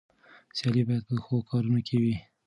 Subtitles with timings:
[0.57, 2.15] سيالي بايد په ښو کارونو کې وي.